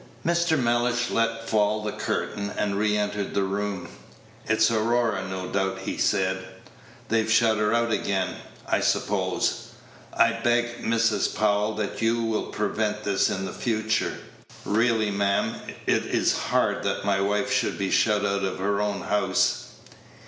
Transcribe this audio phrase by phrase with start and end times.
[0.25, 0.57] Mr.
[0.57, 3.87] Mellish let fall the curtain, and re entered the room.
[4.47, 6.43] "It's Aurora, no doubt," he said;
[7.09, 8.37] "they've shut her out again,
[8.67, 9.67] I suppose.
[10.11, 11.35] I beg, Mrs.
[11.35, 14.17] Powell, that you will prevent this in future.
[14.65, 15.53] Really, ma'am,
[15.85, 19.65] it is hard that my wife should be shut out of her own house."